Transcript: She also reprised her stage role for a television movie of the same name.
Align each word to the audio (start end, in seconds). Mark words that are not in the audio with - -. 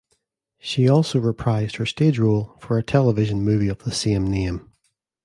She 0.57 0.89
also 0.89 1.19
reprised 1.21 1.75
her 1.75 1.85
stage 1.85 2.17
role 2.17 2.55
for 2.59 2.75
a 2.75 2.81
television 2.81 3.43
movie 3.43 3.67
of 3.69 3.77
the 3.83 3.91
same 3.91 4.25
name. 4.25 4.71